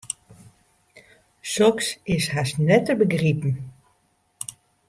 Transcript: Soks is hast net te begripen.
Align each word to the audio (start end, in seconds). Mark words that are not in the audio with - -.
Soks 1.43 1.89
is 2.15 2.25
hast 2.35 2.57
net 2.57 2.85
te 2.85 2.95
begripen. 3.05 3.55